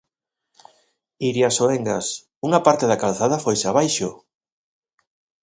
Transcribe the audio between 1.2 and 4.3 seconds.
Iria Soengas, unha parte da calzada foise abaixo.